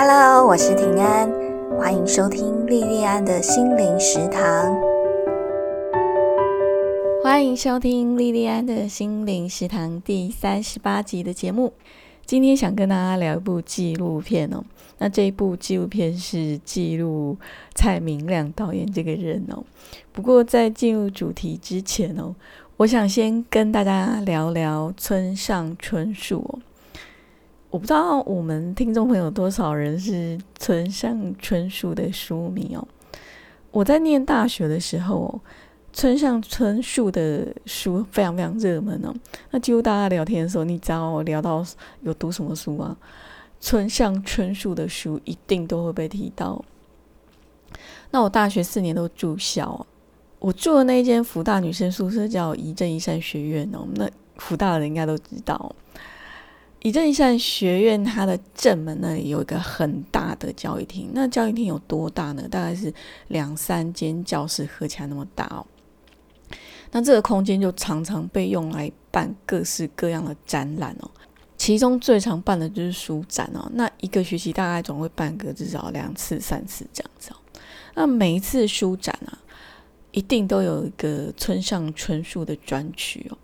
[0.00, 1.28] Hello，我是平安，
[1.76, 4.78] 欢迎收听莉莉安的心灵食堂。
[7.20, 11.72] 欢迎收听莉莉安的心灵食堂第三十八集的节目。
[12.24, 14.62] 今天想跟大家聊一部纪录片哦。
[14.98, 17.36] 那这一部纪录片是记录
[17.74, 19.64] 蔡明亮导演这个人哦。
[20.12, 22.32] 不过在进入主题之前哦，
[22.76, 26.60] 我想先跟大家聊聊村上春树哦。
[27.70, 32.88] 我不知道我们听众朋友多少人是村上春树的书迷哦。
[33.70, 35.38] 我在念大学的时候，
[35.92, 39.14] 村上春树的书非常非常热门哦。
[39.50, 41.62] 那几乎大家聊天的时候，你只要聊到
[42.00, 42.96] 有读什么书啊，
[43.60, 46.64] 村上春树的书一定都会被提到。
[48.10, 49.86] 那我大学四年都住校，
[50.38, 53.86] 我住的那间福大女生宿舍叫一正一善学院哦。
[53.96, 55.70] 那福大的人应该都知道。
[56.82, 61.10] 以正一善学院，它的正门那里有一个很大的教育厅。
[61.12, 62.46] 那教育厅有多大呢？
[62.48, 62.94] 大概是
[63.26, 65.66] 两三间教室合起来那么大哦。
[66.92, 71.10] 那这个空间就常常被用来办各式各样的展览哦。
[71.56, 73.68] 其中最常办的就是书展哦。
[73.74, 77.36] 那一个学期大概总会办个至少两次、三次这样子哦。
[77.94, 79.36] 那每一次书展啊，
[80.12, 83.36] 一定都有一个村上春树的专区哦。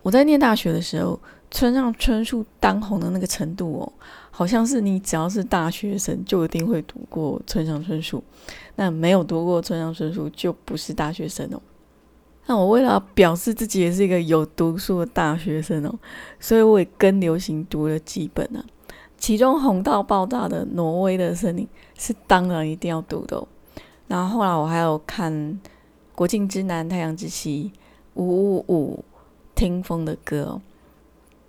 [0.00, 1.20] 我在念大学的时候。
[1.50, 3.92] 村上春树当红的那个程度哦，
[4.30, 8.22] 好像是你只要是大学生就一定会读过村上春树，
[8.76, 11.60] 那没有读过村上春树就不是大学生哦。
[12.46, 15.94] 那我为了表示自己也是一个有读书的大学生哦，
[16.40, 18.64] 所以我也跟流行读了几本呢。
[19.18, 21.66] 其中红到爆炸的《挪威的森林》
[21.98, 23.48] 是当然一定要读的哦。
[24.06, 25.32] 然后后来我还有看
[26.14, 27.72] 《国境之南》《太阳之西》
[28.14, 28.96] 《五五五》
[29.54, 30.60] 《听风的歌》。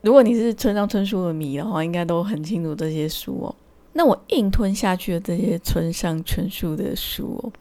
[0.02, 3.56] 如果你是村上春树的迷的话，应该都很清楚这些书哦。
[3.94, 7.52] 那我硬吞下去的这些村上春树的书哦，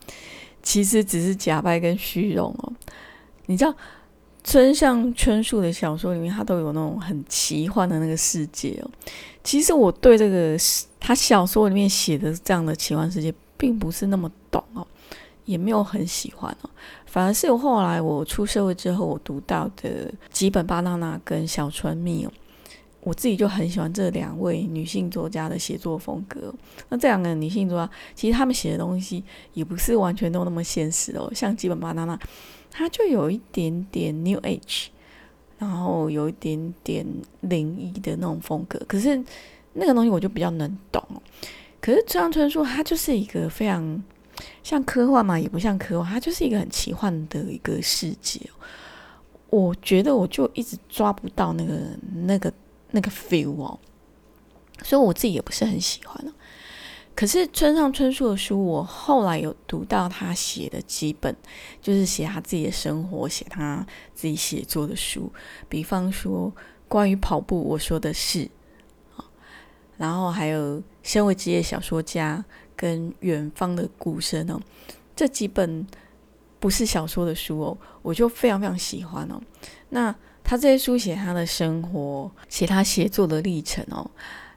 [0.62, 2.72] 其实只是假掰跟虚荣哦。
[3.46, 3.74] 你知道
[4.44, 8.90] 村上春树的小说里面，他都有那种很奇幻的那个世界哦。
[9.42, 10.56] 其实我对这个
[11.00, 14.86] 他小说里面写的这样的奇幻世界，并不是那么懂哦。
[15.48, 16.68] 也没有很喜欢哦，
[17.06, 22.30] 反而是我后来我出社会之后，我读到的吉本巴娜娜跟小川蜜哦，
[23.00, 26.54] 我自己就很喜欢这两位女性作家的写作风格。
[26.90, 31.32] 那这两个女性作家，其实她们写的东西也不是完全都那么现实哦。
[31.34, 32.20] 像吉本巴娜娜，
[32.70, 34.88] 她就有一点点 New Age，
[35.58, 37.06] 然后有一点点
[37.40, 38.78] 灵异的那种风格。
[38.86, 39.18] 可是
[39.72, 41.02] 那个东西我就比较能懂。
[41.80, 44.04] 可是村上春树，他就是一个非常。
[44.62, 48.40] 像科幻嘛，也不像科幻，它就是一个很奇幻的一个世界。
[49.50, 51.74] 我觉得我就一直抓不到那个、
[52.12, 52.52] 那个、
[52.90, 53.78] 那个 feel 哦，
[54.82, 56.22] 所以我自己也不是很喜欢。
[57.14, 61.34] 可是村上春树的书，我后来有读到他写的几本，
[61.80, 63.84] 就是写他自己的生活、写他
[64.14, 65.32] 自己写作的书，
[65.68, 66.52] 比方说
[66.86, 68.48] 关于跑步，我说的是
[69.96, 72.44] 然后还有身为职业小说家。
[72.78, 74.60] 跟远方的鼓声哦，
[75.16, 75.84] 这几本
[76.60, 79.42] 不是小说的书哦，我就非常非常喜欢哦。
[79.88, 84.08] 那他这些书写他的生活，写他写作的历程哦，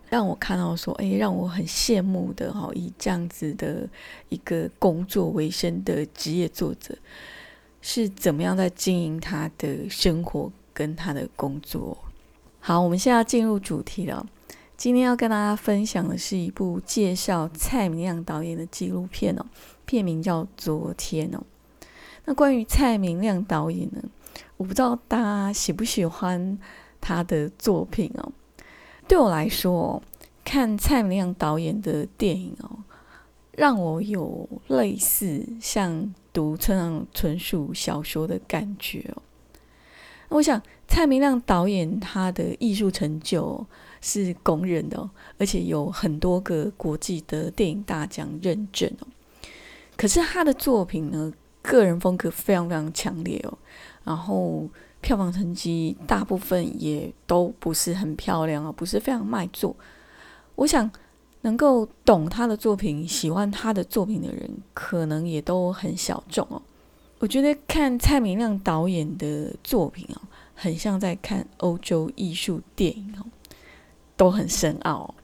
[0.07, 3.89] 让我看到说，哎，让我很羡慕的哈，以这样子的
[4.29, 6.95] 一个工作为生的职业作者，
[7.81, 11.97] 是怎么样在经营他的生活跟他的工作。
[12.59, 14.23] 好，我们现在进入主题了。
[14.81, 19.46] 今天要跟大家分享的是一部介绍蔡明亮导演的纪录片哦，
[19.86, 21.44] 片名叫《昨天》哦。
[22.25, 24.02] 那关于蔡明亮导演呢，
[24.58, 26.58] 我不知道大家喜不喜欢
[27.00, 28.31] 他的作品哦。
[29.08, 30.02] 对我来说哦，
[30.44, 32.80] 看蔡明亮导演的电影哦，
[33.52, 39.22] 让我有类似像读村上春树小说的感觉哦。
[40.30, 43.68] 我想蔡明亮导演他的艺术成就。
[44.01, 49.07] 是公认的哦，而且有很多个国际的电影大奖认证哦。
[49.95, 51.31] 可是他的作品呢，
[51.62, 53.57] 个人风格非常非常强烈哦。
[54.03, 54.68] 然后
[55.00, 59.75] 票房成绩大部分也都不是很漂亮哦，不是非常卖座。
[60.56, 60.89] 我想
[61.42, 66.59] 能够懂他的作品、喜欢他的作品的人，可能也都很小众哦。
[67.19, 70.21] 我觉得看蔡明亮导演的作品哦，
[70.56, 73.25] 很像在看欧洲艺术电影哦。
[74.21, 75.15] 都很深奥。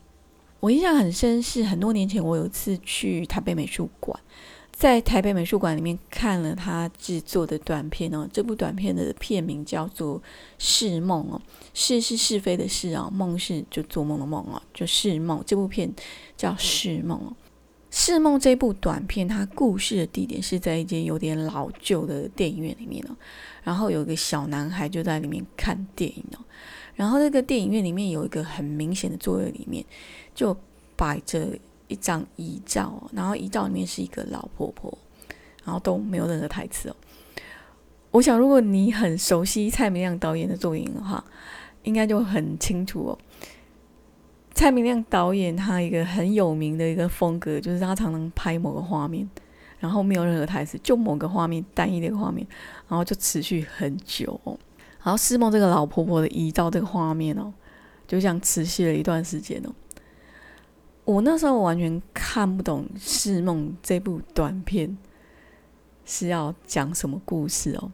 [0.60, 4.20] 我印象很深，是很多年前我有一次去台北美术馆，
[4.72, 10.20] 在台北美术馆里面看了他制作的短片哦，这部短片的片名叫做
[10.58, 11.40] 《是梦》哦，
[11.76, 15.44] 是是是非的是啊，梦是就做梦的梦啊，就是梦。
[15.46, 15.94] 这部片
[16.36, 17.32] 叫《是梦》哦，
[17.92, 23.16] 《是梦》这部短片，它故事的地点是在一间有点老旧的电影院里面哦，
[23.62, 26.40] 然后有一个小男孩就在里面看电影哦，
[26.98, 29.86] 然后那个电影院里面有一个很明显的座位里面
[30.36, 30.54] 就
[30.98, 31.58] 摆着。
[31.90, 34.98] 一张遗照，然后遗照里面是一个老婆婆，
[35.64, 36.96] 然后都没有任何台词哦。
[38.12, 41.24] 我想，如果你很熟悉蔡明亮导演的作品的话，
[41.84, 43.18] 应该就很清楚哦。
[44.54, 49.26] 蔡明亮导演他一个很有名的一个风格，就是他常常拍某个画面，
[49.80, 52.46] 然后没有任何台词，就某个画面单一的一个画面，
[52.90, 54.38] 然后就持续很久。
[55.08, 57.54] 然后施梦这个老婆婆的遗照这个画面哦，
[58.06, 59.74] 就这样持续了一段时间哦。
[61.06, 64.98] 我那时候完全看不懂《是梦》这部短片
[66.04, 67.90] 是要讲什么故事哦，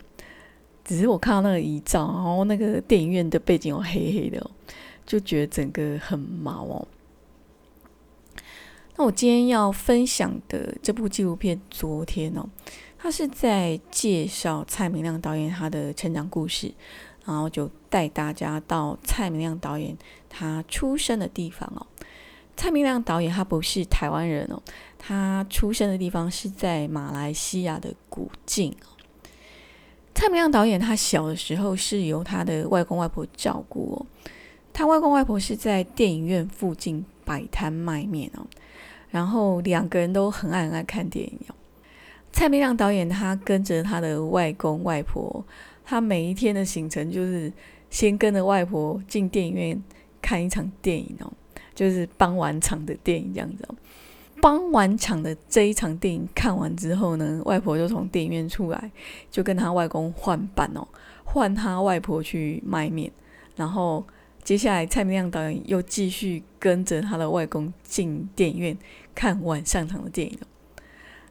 [0.84, 4.50] 只是我看到那个遗照，然后那个电影院的背景又黑黑的，
[5.06, 6.88] 就觉得整个很毛哦。
[8.96, 12.50] 那我今天要分享的这部纪录片，昨天哦，
[13.04, 16.74] 他是在介绍蔡明亮导演他的成长故事，
[17.26, 19.98] 然后就带大家到蔡明亮导演
[20.30, 21.86] 他出生的地方哦。
[22.56, 24.64] 蔡明亮导演他不是台湾人哦，
[24.98, 28.96] 他出生的地方是在马来西亚的古晋哦。
[30.16, 34.06] 蔡明亮导演他小的时候是由他的外公外婆照顾哦，
[34.72, 38.48] 他外公外婆是在电影院附近摆摊卖面哦，
[39.10, 41.53] 然后两个人都很爱很爱看电影哦。
[42.34, 45.46] 蔡明亮导演他跟着他的外公外婆，
[45.86, 47.50] 他每一天的行程就是
[47.90, 49.82] 先跟着外婆进电影院
[50.22, 51.32] 看一场电影哦。
[51.76, 53.76] 就是傍晚场的电影这样子哦，
[54.40, 58.92] 傍晚场的这一场电影看完之后呢，外婆就从电影院出来，
[59.32, 60.88] 就跟他外公换班哦，
[61.24, 63.12] 换他外婆去卖面，
[63.56, 64.06] 然后
[64.44, 68.78] 接下来蔡明亮导演又继续跟着他的外公进电影院
[69.16, 70.38] 看晚上场的电影，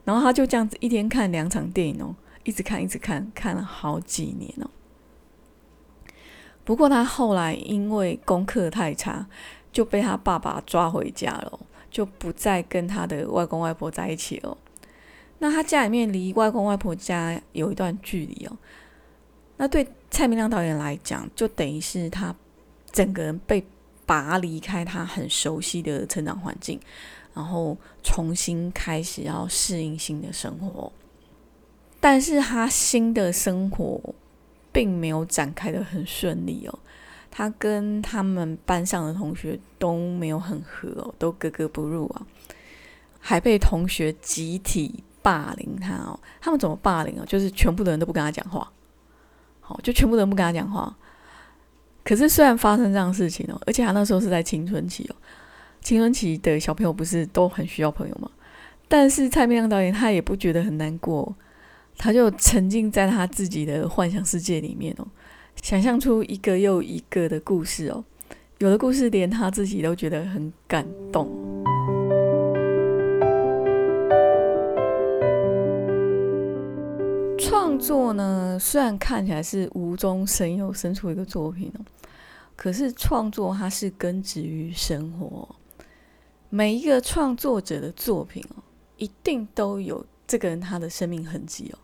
[0.05, 4.69] 然后他就这样子一天看两场电影哦，一直看一直看，看了好几年哦。
[6.63, 9.27] 不过他后来因为功课太差。
[9.73, 11.59] 就被他爸爸抓回家了，
[11.89, 14.55] 就不再跟他的外公外婆在一起了。
[15.39, 18.55] 那他家里面离外公外婆家有一段距离哦。
[19.57, 22.35] 那对蔡明亮导演来讲，就等于是他
[22.91, 23.65] 整个人被
[24.05, 26.79] 拔离开他很熟悉的成长环境，
[27.33, 30.91] 然后重新开始要适应新的生活。
[31.99, 33.99] 但是他新的生活
[34.71, 36.79] 并没有展开的很顺利哦。
[37.31, 42.27] 他跟他们班上的同学都没有很合哦，都格格不入啊，
[43.19, 46.19] 还被同学集体霸凌他哦。
[46.39, 47.25] 他们怎么霸凌哦？
[47.25, 48.71] 就是全部的人都不跟他讲话，
[49.61, 50.95] 好，就全部人不跟他讲话。
[52.03, 55.15] 可是虽然发生这样的事情哦，而且他那时候是在青春期哦，
[55.83, 58.31] 青春期的小朋友不是都很需要朋友吗？
[58.87, 61.35] 但是蔡明亮导演他也不觉得很难过，
[61.97, 65.05] 他就沉浸在他自己的幻想世界里面哦。
[65.61, 68.03] 想象出一个又一个的故事哦，
[68.59, 71.29] 有的故事连他自己都觉得很感动。
[77.37, 81.83] 创作呢，虽然看起来是无中生有生出一个作品哦，
[82.55, 85.47] 可是创作它是根植于生活。
[86.55, 88.61] 每一个创作者的作品哦，
[88.97, 91.79] 一定都有这个人他的生命痕迹哦。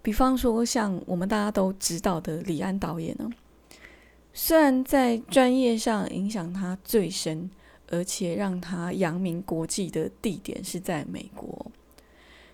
[0.00, 3.28] 比方说，像我们大家都知道的李安导演呢，
[4.32, 7.50] 虽然在专业上影响他最深，
[7.88, 11.72] 而且让他扬名国际的地点是在美国，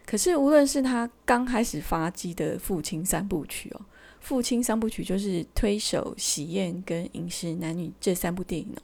[0.06, 3.80] 可是无论是他刚开始发迹的《父亲三部曲》哦，
[4.20, 8.80] 《父亲三部曲》就是推手、喜宴跟《饮食男女》这三部电影哦，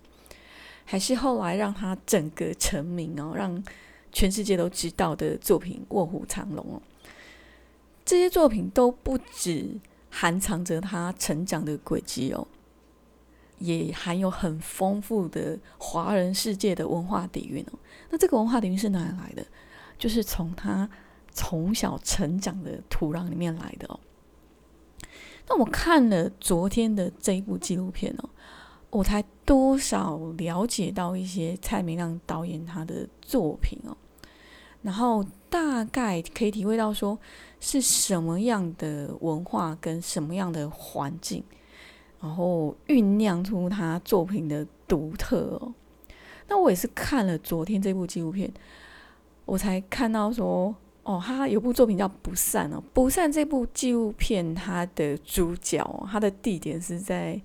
[0.93, 3.65] 还是后来让他整个成名哦，让
[4.13, 6.83] 全世界都知道的作品《卧虎藏龙》哦。
[8.05, 9.81] 这些作品都不止
[10.11, 12.47] 含藏着他成长的轨迹哦，
[13.59, 17.79] 也含有很丰富的华人世界的文化底蕴哦。
[18.11, 19.43] 那这个文化底蕴是哪里来的？
[19.99, 20.87] 就是从他
[21.31, 23.99] 从小成长的土壤里面来的哦。
[25.49, 28.29] 那我看了昨天的这一部纪录片哦，
[28.93, 33.97] 我才多少了解到一些蔡明亮导演他的作品哦，
[34.83, 37.19] 然后大概可以体会到说。
[37.65, 41.45] 是什么样的文化跟什么样的环境，
[42.21, 45.73] 然后酝酿出他作品的独特哦。
[46.49, 48.53] 那我也是看了昨天这部纪录片，
[49.45, 57.41] 我才看到说，哦，他有部作品叫《不散》哦，《不散》这部纪录片，它的主角，它的地点是在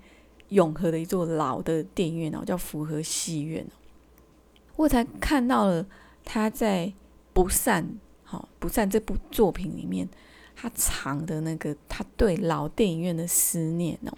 [0.49, 3.73] 永和的一座老的电影院哦，叫福和戏院哦。
[4.75, 5.85] 我才看到了
[6.23, 6.87] 他在
[7.33, 7.83] 《不散》
[8.23, 10.07] 好，《不散》这部作品里面，
[10.55, 14.17] 他藏的那个他对老电影院的思念哦，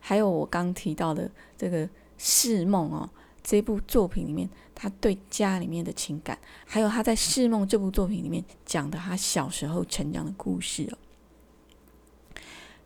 [0.00, 1.86] 还有我刚提到的这个
[2.16, 3.08] 《释梦》哦。
[3.40, 10.98] 这部作品里面，他对家里面的情感，还有他在《释梦》这部作品里面讲的他小时候成长的故事哦。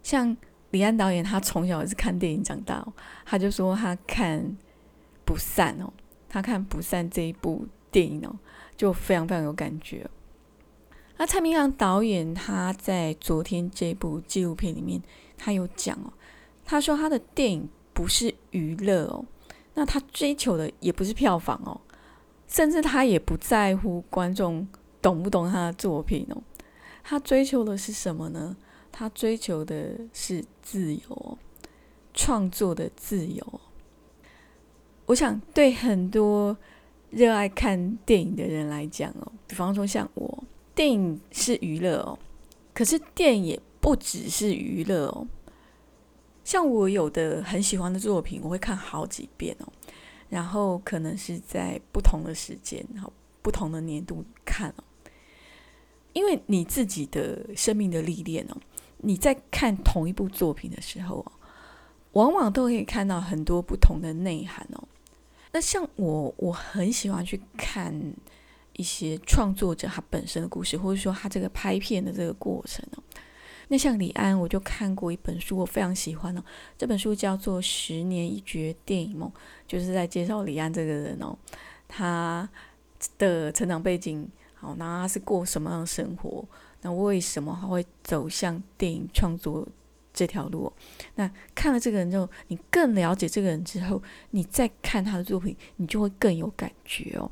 [0.05, 0.37] 像
[0.73, 2.93] 李安导演，他从小也是看电影长大哦，
[3.25, 4.41] 他就说他看
[5.25, 5.93] 《不散》哦，
[6.29, 8.35] 他看《不散》这一部电影哦，
[8.77, 10.07] 就非常非常有感觉。
[11.19, 15.01] 那蔡明亮导演他在昨天这部纪录片里面，
[15.39, 16.13] 他有讲哦，
[16.65, 19.25] 他说他的电影不是娱乐哦。
[19.75, 21.81] 那他追求的也不是票房哦，
[22.49, 24.67] 甚至他也不在乎观众
[25.01, 26.43] 懂不懂他的作品哦。
[27.05, 28.57] 他追求的是什么呢？
[28.93, 31.39] 他追求的是自由，
[32.15, 33.61] 创作的自由。
[35.07, 36.57] 我想对很多
[37.11, 40.45] 热爱看电影的人来讲哦，比方说像我，
[40.75, 42.19] 电影是娱乐哦，
[42.73, 45.27] 可是电影也不只是娱乐哦。
[46.45, 49.73] 像我有的很喜欢的作品，我会看好几遍哦，
[50.29, 54.85] 然后可能是在不同的时间、好不同的年度看哦。
[56.13, 58.57] 因为你自己的生命的历练哦，
[59.03, 61.33] 你在看同一部作品的时候哦，
[62.13, 64.83] 往往都可以看到很多不同的内涵哦。
[65.53, 67.95] 那像我，我很喜欢去看
[68.73, 73.03] 一些创作者他本身的故事，或者说他这个拍片的这个过程哦。
[73.69, 76.43] 那像李安，我就看过一本书，我非常喜欢哦。
[76.79, 79.29] 这本书叫做《十年一觉电影梦》，
[79.67, 81.37] 就是在介绍李安这个人哦，
[81.89, 82.49] 他
[83.19, 86.45] 的成长背景，好，那他是过什么样的生活？
[86.83, 89.67] 那为什么他会走向电影创作
[90.13, 90.73] 这条路？
[91.15, 97.31] 那看了这个人之后，你更了解这个人之后，你再看他的作品，你就会更有感觉哦。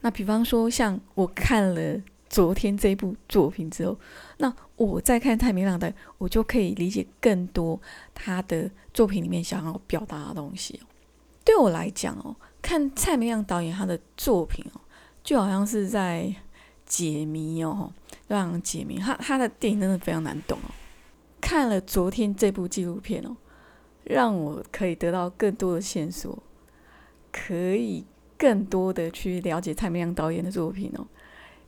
[0.00, 2.00] 那比方说，像我看了。
[2.26, 3.96] 昨天这部作品之后，
[4.38, 7.80] 那我再看蔡明亮的，我就可以理解更多
[8.12, 10.80] 他的作品里面想要表达的东西。
[11.44, 14.80] 对我来讲哦，看蔡明亮导演他的作品哦，
[15.22, 16.34] 就好像是在
[16.84, 17.92] 解谜哦，
[18.34, 18.98] 让解谜。
[18.98, 20.70] 他他的电影真的非常难懂哦。
[21.40, 23.36] 看了昨天这部纪录片哦，
[24.02, 26.42] 让我可以得到更多的线索，
[27.30, 28.04] 可以
[28.36, 31.06] 更多的去了解蔡明亮导演的作品哦。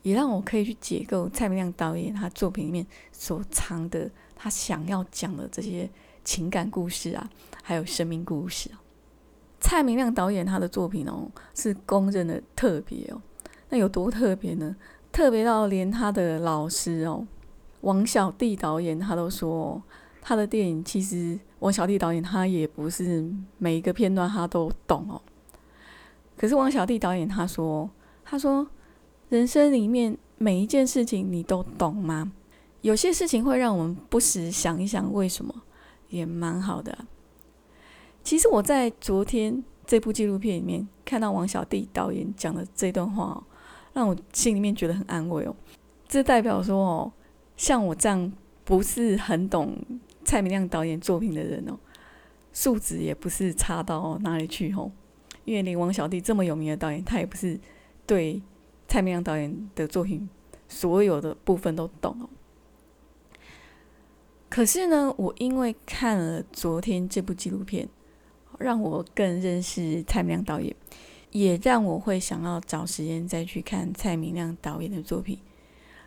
[0.03, 5.89] 也让我可以去解构蔡明亮导演他作品里面所藏的他想要讲的这些
[6.23, 7.29] 情感故事啊，
[7.61, 8.79] 还有生命故事啊。
[9.59, 13.21] 蔡明亮导演他的作品哦，是公认的特别哦。
[13.69, 14.75] 那有多特别呢？
[15.17, 17.25] 特别到连他的老师哦，
[17.81, 19.81] 王小弟导演他都说，
[20.21, 25.19] 他的电影其实王小弟导演他也不是每一个片段他都懂哦。
[26.37, 27.89] 可是王小弟导演他说，
[28.23, 28.67] 他说。
[29.29, 32.31] 人生里面每一件事情你都懂吗？
[32.81, 35.53] 有些事情会让我们不时想一想为什么，
[36.09, 36.95] 也蛮好的。
[38.23, 43.43] 其实我在昨天这部纪录片里面看到王小弟导演讲的这段话，
[43.97, 45.55] 让我心里面觉得很安慰哦。
[46.07, 47.11] 这代表说哦，
[47.55, 48.31] 像我这样
[48.63, 49.75] 不是很懂
[50.23, 51.75] 蔡明亮导演作品的人哦，
[52.53, 54.91] 素质也不是差到哪里去哦。
[55.45, 57.59] 因为连王小弟这么有名的导演，他也不是
[58.05, 58.41] 对。
[58.89, 60.29] 蔡明亮导演的作品，
[60.69, 62.29] 所有的部分都懂哦。
[64.47, 67.89] 可是呢，我因为看了昨天这部纪录片，
[68.59, 70.73] 让我更认识蔡明亮导演，
[71.37, 75.37] 也让我会想要找时间再去看蔡明亮导演的作品，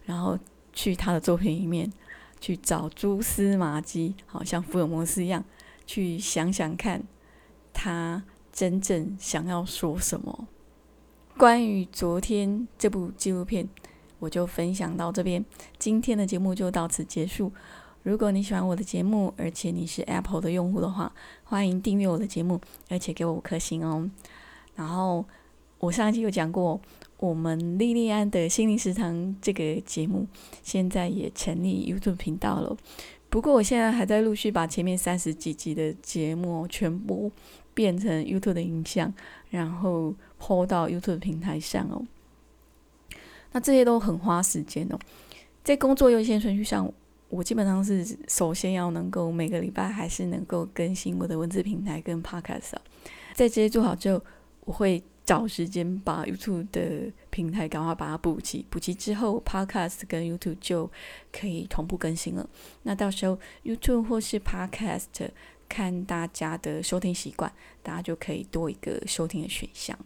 [0.04, 0.36] 然后
[0.72, 1.92] 去他的作品里面
[2.40, 5.44] 去找蛛丝马迹，好像福尔摩斯一样，
[5.86, 7.04] 去想想看
[7.72, 10.48] 他真正想要说什么。
[11.38, 13.68] 关于昨天这部纪录片，
[14.18, 15.44] 我就分享到这边。
[15.78, 17.52] 今天的节目就到此结束。
[18.02, 21.12] 如果你喜欢我的节目，而且你是 Apple 的用户的话，
[21.44, 24.10] 欢迎订阅我的节目，而且给我五颗星哦。
[24.80, 25.22] 然后
[25.78, 26.80] 我上一期有讲过，
[27.18, 30.26] 我们莉莉安的心灵食堂这个节目
[30.62, 32.74] 现在也成立 YouTube 频道了。
[33.28, 37.30] 不过我现在还在陆续把前面三十几集的节目全部
[37.74, 39.12] 变成 YouTube 的影像，
[39.50, 40.14] 然后。
[40.42, 42.02] 抛到 YouTube 平台上哦，
[43.52, 44.98] 那这些都很花时间哦。
[45.62, 46.90] 在工作优先顺序上，
[47.28, 52.72] 我基本上是首先要能够每个礼拜还是能够更新我的文字平台跟 Podcast。
[53.34, 54.24] 在这些做好之后，
[54.64, 60.90] 我会找时间把 YouTube 的平台赶快把它补齐，补齐之后，Podcast 跟 YouTube 就
[61.32, 62.48] 可以同步更新了。
[62.82, 65.30] 那到时候 YouTube 或是 Podcast，
[65.68, 67.52] 看大家的收听习惯，
[67.82, 69.96] 大家就可以多一个收听的选项。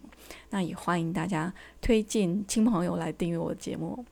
[0.50, 4.04] 那也欢迎大家推荐亲朋友来订阅我的节目。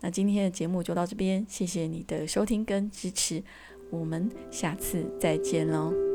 [0.00, 3.42] 那今天的节目就到这边，谢谢你的收听跟支持，
[3.90, 6.07] 我们下次再见喽。